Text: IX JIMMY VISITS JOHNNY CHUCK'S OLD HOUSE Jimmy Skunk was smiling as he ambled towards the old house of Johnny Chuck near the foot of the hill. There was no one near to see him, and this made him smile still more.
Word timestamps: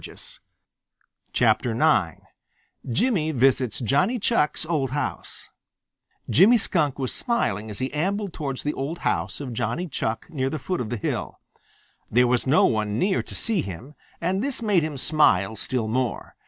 IX 0.03 0.39
JIMMY 2.89 3.31
VISITS 3.33 3.79
JOHNNY 3.81 4.17
CHUCK'S 4.17 4.65
OLD 4.65 4.89
HOUSE 4.89 5.49
Jimmy 6.27 6.57
Skunk 6.57 6.97
was 6.97 7.13
smiling 7.13 7.69
as 7.69 7.77
he 7.77 7.93
ambled 7.93 8.33
towards 8.33 8.63
the 8.63 8.73
old 8.73 8.97
house 9.05 9.39
of 9.39 9.53
Johnny 9.53 9.87
Chuck 9.87 10.25
near 10.27 10.49
the 10.49 10.57
foot 10.57 10.81
of 10.81 10.89
the 10.89 10.97
hill. 10.97 11.39
There 12.09 12.25
was 12.25 12.47
no 12.47 12.65
one 12.65 12.97
near 12.97 13.21
to 13.21 13.35
see 13.35 13.61
him, 13.61 13.93
and 14.19 14.41
this 14.43 14.59
made 14.63 14.81
him 14.81 14.97
smile 14.97 15.55
still 15.55 15.87
more. 15.87 16.35